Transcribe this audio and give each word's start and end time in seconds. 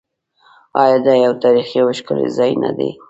آیا 0.81 0.97
دا 1.05 1.13
یو 1.25 1.33
تاریخي 1.43 1.77
او 1.81 1.89
ښکلی 1.97 2.27
ځای 2.37 2.51
نه 2.63 2.71
دی؟ 2.77 2.89